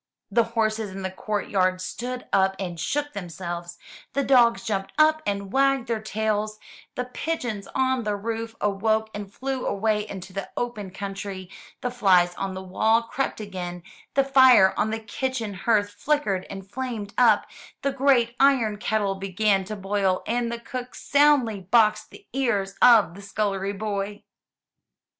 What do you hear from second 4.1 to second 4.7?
the dogs